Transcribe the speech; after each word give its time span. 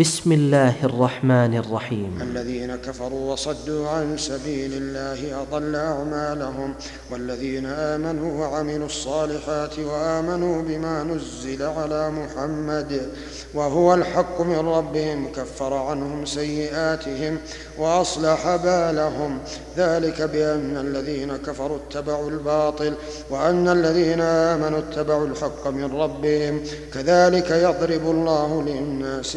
بسم 0.00 0.32
الله 0.32 0.84
الرحمن 0.84 1.56
الرحيم. 1.56 2.18
الذين 2.22 2.76
كفروا 2.76 3.32
وصدوا 3.32 3.88
عن 3.88 4.18
سبيل 4.18 4.72
الله 4.72 5.42
اضل 5.42 5.74
اعمالهم 5.74 6.74
والذين 7.12 7.66
آمنوا 7.66 8.40
وعملوا 8.40 8.86
الصالحات 8.86 9.78
وآمنوا 9.78 10.62
بما 10.62 11.02
نزل 11.02 11.62
على 11.62 12.10
محمد 12.10 13.08
وهو 13.54 13.94
الحق 13.94 14.40
من 14.40 14.58
ربهم 14.58 15.32
كفر 15.32 15.74
عنهم 15.74 16.24
سيئاتهم 16.24 17.38
وأصلح 17.78 18.56
بالهم. 18.56 19.38
ذلك 19.76 20.22
بأن 20.22 20.76
الذين 20.76 21.36
كفروا 21.36 21.78
اتبعوا 21.88 22.30
الباطل 22.30 22.94
وأن 23.30 23.68
الذين 23.68 24.20
آمنوا 24.20 24.78
اتبعوا 24.78 25.26
الحق 25.26 25.68
من 25.68 25.92
ربهم. 25.92 26.60
كذلك 26.94 27.50
يضرب 27.50 28.10
الله 28.10 28.62
للناس 28.62 29.36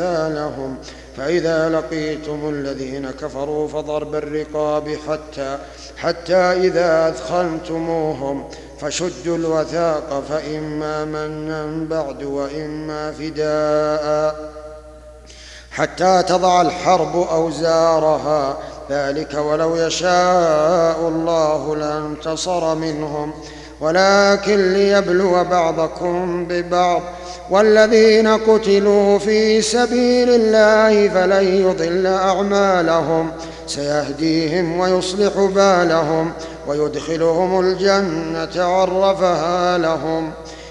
امثالهم 0.00 0.76
فإذا 1.16 1.68
لقيتم 1.68 2.48
الذين 2.48 3.10
كفروا 3.10 3.68
فضرب 3.68 4.14
الرقاب 4.14 4.96
حتى 5.08 5.58
حتى 5.96 6.34
إذا 6.36 7.08
اثخنتموهم 7.08 8.48
فشدوا 8.80 9.36
الوثاق 9.36 10.22
فإما 10.28 11.04
منا 11.04 11.86
بعد 11.90 12.22
وإما 12.22 13.12
فداء. 13.12 14.50
حتى 15.70 16.22
تضع 16.28 16.60
الحرب 16.60 17.16
أوزارها. 17.16 18.58
ذلك 18.90 19.34
ولو 19.34 19.76
يشاء 19.76 21.08
الله 21.08 21.76
لانتصر 21.76 22.74
منهم. 22.74 23.32
ولكن 23.80 24.72
ليبلو 24.72 25.44
بعضكم 25.44 26.46
ببعض. 26.48 27.02
والذين 27.50 28.28
قتلوا 28.28 29.18
في 29.18 29.62
سبيل 29.62 30.30
الله 30.30 31.08
فلن 31.08 31.44
يضل 31.44 32.06
أعمالهم. 32.06 33.30
سيهديهم 33.66 34.80
ويصلح 34.80 35.32
بالهم 35.36 36.32
ويدخلهم 36.66 37.60
الجنة 37.60 38.64
عرفها 38.64 39.78
لهم. 39.78 40.30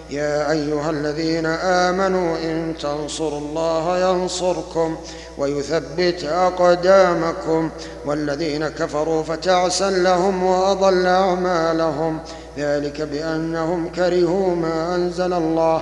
يا 0.09 0.51
أيها 0.51 0.89
الذين 0.89 1.45
آمنوا 1.45 2.37
إن 2.43 2.73
تنصروا 2.81 3.39
الله 3.39 4.09
ينصركم 4.09 4.95
ويثبت 5.37 6.23
أقدامكم. 6.23 7.69
والذين 8.05 8.67
كفروا 8.67 9.23
فتعسا 9.23 9.89
لهم 9.89 10.43
وأضل 10.43 11.05
أعمالهم. 11.05 12.19
ذلك 12.57 13.01
بأنهم 13.01 13.89
كرهوا 13.89 14.55
ما 14.55 14.95
أنزل 14.95 15.33
الله 15.33 15.81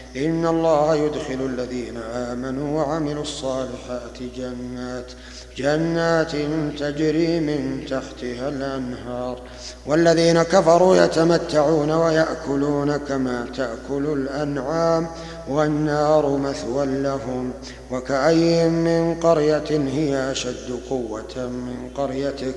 إن 0.17 0.45
الله 0.45 0.95
يدخل 0.95 1.45
الذين 1.45 1.97
آمنوا 1.97 2.81
وعملوا 2.81 3.21
الصالحات 3.21 4.17
جنات 4.37 5.11
جنات 5.57 6.31
تجري 6.79 7.39
من 7.39 7.85
تحتها 7.89 8.49
الأنهار. 8.49 9.39
والذين 9.85 10.43
كفروا 10.43 10.95
يتمتعون 10.95 11.91
ويأكلون 11.91 12.97
كما 12.97 13.45
تأكل 13.57 14.05
الأنعام 14.05 15.07
والنار 15.49 16.37
مثوى 16.37 16.85
لهم. 16.85 17.53
وكأي 17.91 18.69
من 18.69 19.15
قرية 19.15 19.69
هي 19.69 20.31
أشد 20.31 20.79
قوة 20.89 21.35
من 21.37 21.89
قريتك 21.95 22.55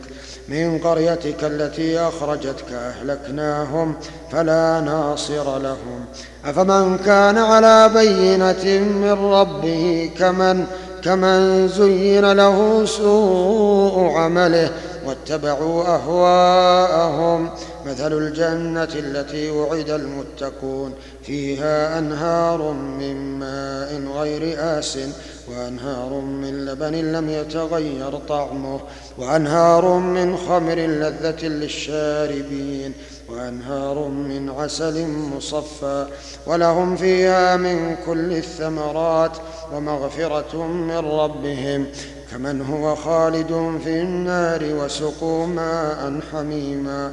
من 0.48 0.78
قريتك 0.78 1.44
التي 1.44 2.00
أخرجتك 2.00 2.72
أهلكناهم 2.72 3.94
فلا 4.34 4.80
ناصر 4.80 5.58
لهم. 5.58 6.04
أفمن 6.44 6.98
كان 6.98 7.38
على 7.38 7.90
بينة 7.94 8.84
من 8.84 9.32
ربه 9.32 10.10
كمن 10.18 10.66
كمن 11.04 11.68
زين 11.68 12.32
له 12.32 12.84
سوء 12.84 14.12
عمله 14.16 14.70
واتبعوا 15.06 15.84
أهواءهم. 15.94 17.50
مثل 17.86 18.12
الجنة 18.12 18.88
التي 18.94 19.50
وعد 19.50 19.90
المتقون 19.90 20.94
فيها 21.22 21.98
أنهار 21.98 22.72
من 22.72 23.38
ماء 23.38 24.18
غير 24.18 24.56
آس 24.58 24.98
وأنهار 25.48 26.12
من 26.20 26.64
لبن 26.64 27.12
لم 27.12 27.30
يتغير 27.30 28.18
طعمه 28.28 28.80
وأنهار 29.18 29.98
من 29.98 30.36
خمر 30.36 30.74
لذة 30.74 31.46
للشاربين 31.46 32.92
وأنهار 33.28 34.08
من 34.08 34.50
عسل 34.50 35.06
مصفى 35.08 36.06
ولهم 36.46 36.96
فيها 36.96 37.56
من 37.56 37.96
كل 38.06 38.32
الثمرات 38.32 39.36
ومغفرة 39.74 40.66
من 40.66 40.96
ربهم. 40.96 41.86
كمن 42.30 42.60
هو 42.60 42.94
خالد 42.96 43.80
في 43.84 44.00
النار 44.00 44.62
وسقوا 44.64 45.46
ماء 45.46 46.20
حميما. 46.32 47.12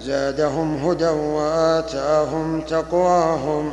زادهم 0.00 0.88
هدى 0.88 1.08
وآتاهم 1.08 2.60
تقواهم 2.60 3.72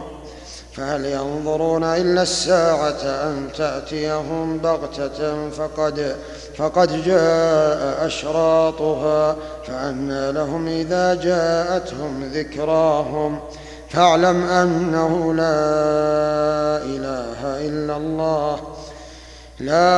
فهل 0.74 1.06
ينظرون 1.06 1.84
إلا 1.84 2.22
الساعة 2.22 3.04
أن 3.04 3.50
تأتيهم 3.58 4.58
بغتة 4.58 5.50
فقد 5.50 6.16
فقد 6.58 7.04
جاء 7.04 8.06
أشراطها 8.06 9.36
فانى 9.68 10.32
لهم 10.32 10.68
إذا 10.68 11.14
جاءتهم 11.14 12.32
ذكراهم 12.34 13.40
فاعلم 13.90 14.44
أنه 14.44 15.34
لا 15.34 15.56
إله 16.84 17.68
إلا 17.68 17.98
الله 17.98 18.60
لا 19.60 19.96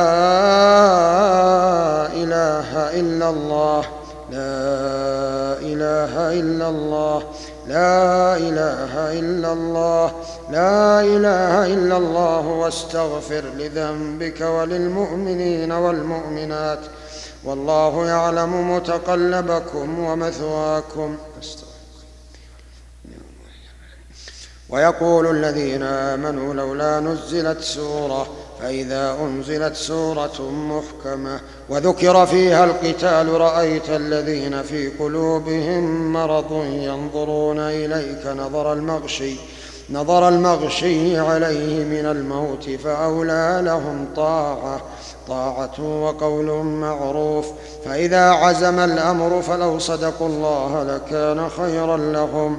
إله 2.12 3.00
إلا 3.00 3.30
الله. 3.30 3.97
لا 4.30 5.58
إله 5.60 6.40
إلا 6.40 6.68
الله. 6.68 7.22
لا 7.66 8.36
إله 8.36 9.18
إلا 9.18 9.52
الله. 9.52 10.12
لا 10.50 11.00
إله 11.00 11.66
إلا 11.74 11.96
الله 11.96 12.46
واستغفر 12.46 13.44
لذنبك 13.56 14.40
وللمؤمنين 14.40 15.72
والمؤمنات. 15.72 16.80
والله 17.44 18.06
يعلم 18.06 18.76
متقلبكم 18.76 19.98
ومثواكم. 19.98 21.16
ويقول 24.70 25.30
الذين 25.36 25.82
آمنوا 25.82 26.54
لولا 26.54 27.00
نزلت 27.00 27.60
سورة 27.60 28.26
فإذا 28.60 29.16
أنزلت 29.20 29.76
سورة 29.76 30.50
محكمة 30.50 31.40
وذكر 31.68 32.26
فيها 32.26 32.64
القتال 32.64 33.28
رأيت 33.28 33.90
الذين 33.90 34.62
في 34.62 34.88
قلوبهم 34.88 36.12
مرض 36.12 36.64
ينظرون 36.64 37.58
إليك 37.58 38.26
نظر 38.26 38.72
المغشي 38.72 39.36
نظر 39.90 40.28
المغشي 40.28 41.18
عليه 41.18 41.84
من 41.84 42.06
الموت 42.06 42.70
فأولى 42.70 43.60
لهم 43.64 44.06
طاعة 44.16 44.80
طاعة 45.28 46.02
وقول 46.02 46.46
معروف. 46.64 47.46
فإذا 47.84 48.30
عزم 48.30 48.78
الأمر 48.78 49.42
فلو 49.42 49.78
صدقوا 49.78 50.28
الله 50.28 50.82
لكان 50.82 51.48
خيرا 51.48 51.96
لهم. 51.96 52.58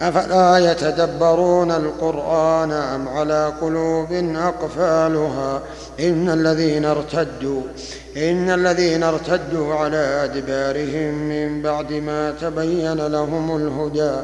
أفلا 0.00 0.58
يتدبرون 0.58 1.70
القرآن 1.70 2.72
أم 2.72 3.08
على 3.08 3.52
قلوب 3.60 4.12
أقفالها؟ 4.36 5.62
إن 6.00 6.28
الذين 6.28 6.84
ارتدوا 6.84 7.62
إن 8.16 8.50
الذين 8.50 9.02
ارتدوا 9.02 9.74
على 9.74 10.24
أدبارهم 10.24 11.14
من 11.14 11.62
بعد 11.62 11.92
ما 11.92 12.30
تبين 12.40 13.06
لهم 13.06 13.56
الهدى 13.56 14.16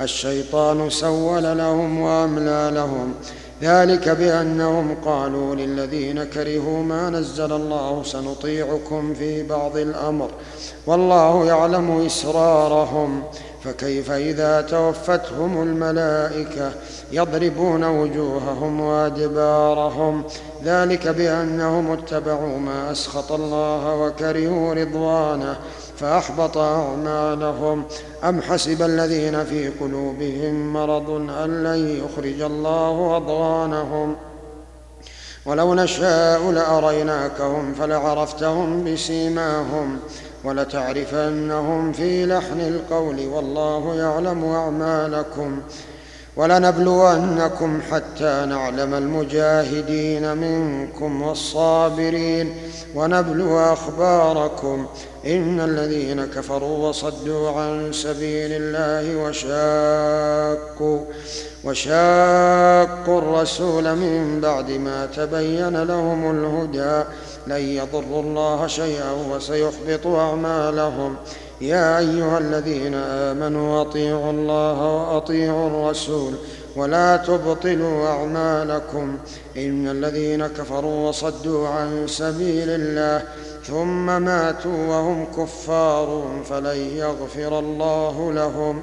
الشيطان 0.00 0.90
سول 0.90 1.58
لهم 1.58 2.00
وأملى 2.00 2.70
لهم. 2.74 3.14
ذلك 3.62 4.08
بأنهم 4.08 4.96
قالوا 5.04 5.54
للذين 5.54 6.24
كرهوا 6.24 6.82
ما 6.82 7.10
نزل 7.10 7.52
الله 7.52 8.02
سنطيعكم 8.04 9.14
في 9.14 9.42
بعض 9.42 9.76
الأمر 9.76 10.30
والله 10.86 11.46
يعلم 11.46 12.06
إسرارهم. 12.06 13.22
فكيف 13.64 14.10
إذا 14.10 14.60
توفتهم 14.60 15.62
الملائكة 15.62 16.72
يضربون 17.12 17.84
وجوههم 17.84 18.80
وأدبارهم؟ 18.80 20.24
ذلك 20.64 21.08
بأنهم 21.08 21.90
اتبعوا 21.90 22.58
ما 22.58 22.92
أسخط 22.92 23.32
الله 23.32 23.94
وكرهوا 23.94 24.74
رضوانه 24.74 25.56
فأحبط 25.96 26.58
أعمالهم. 26.58 27.84
أم 28.24 28.42
حسب 28.42 28.82
الذين 28.82 29.44
في 29.44 29.68
قلوبهم 29.68 30.72
مرض 30.72 31.10
أن 31.10 31.64
لن 31.64 32.04
يخرج 32.04 32.40
الله 32.40 33.16
أضغانهم؟ 33.16 34.16
ولو 35.46 35.74
نشاء 35.74 36.50
لأريناكهم 36.50 37.74
فلعرفتهم 37.74 38.84
بسيماهم. 38.84 39.98
ولتعرفنهم 40.44 41.92
في 41.92 42.26
لحن 42.26 42.60
القول 42.60 43.26
والله 43.26 43.94
يعلم 43.94 44.44
أعمالكم 44.44 45.60
ولنبلونكم 46.36 47.80
حتى 47.90 48.44
نعلم 48.48 48.94
المجاهدين 48.94 50.36
منكم 50.36 51.22
والصابرين 51.22 52.54
ونبلو 52.94 53.58
أخباركم 53.58 54.86
إن 55.26 55.60
الذين 55.60 56.26
كفروا 56.26 56.88
وصدوا 56.88 57.50
عن 57.50 57.92
سبيل 57.92 58.50
الله 58.52 59.24
وشاقوا 59.24 61.00
وشاقوا 61.64 63.18
الرسول 63.18 63.96
من 63.96 64.40
بعد 64.40 64.70
ما 64.70 65.06
تبين 65.06 65.82
لهم 65.82 66.30
الهدى 66.30 67.04
لن 67.46 67.60
يضروا 67.60 68.22
الله 68.22 68.66
شيئا 68.66 69.12
وسيحبط 69.30 70.06
أعمالهم. 70.06 71.16
يا 71.60 71.98
أيها 71.98 72.38
الذين 72.38 72.94
آمنوا 72.94 73.82
أطيعوا 73.82 74.30
الله 74.30 74.96
وأطيعوا 74.96 75.66
الرسول 75.66 76.34
ولا 76.76 77.16
تبطلوا 77.16 78.08
أعمالكم. 78.08 79.18
إن 79.56 79.88
الذين 79.88 80.46
كفروا 80.46 81.08
وصدوا 81.08 81.68
عن 81.68 82.06
سبيل 82.06 82.70
الله 82.70 83.22
ثم 83.64 84.22
ماتوا 84.22 84.86
وهم 84.88 85.26
كفار 85.36 86.22
فلن 86.48 86.76
يغفر 86.76 87.58
الله 87.58 88.32
لهم. 88.32 88.82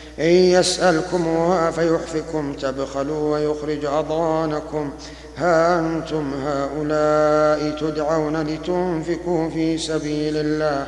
إن 0.21 0.27
يسألكموها 0.27 1.71
فيحفكم 1.71 2.53
تبخلوا 2.53 3.33
ويخرج 3.33 3.85
أضغانكم. 3.85 4.91
ها 5.37 5.79
أنتم 5.79 6.31
هؤلاء 6.45 7.79
تدعون 7.79 8.41
لتنفقوا 8.41 9.49
في 9.49 9.77
سبيل 9.77 10.37
الله. 10.37 10.87